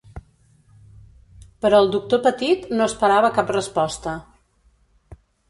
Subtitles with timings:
[1.65, 4.17] Però el doctor Petit no esperava cap resposta.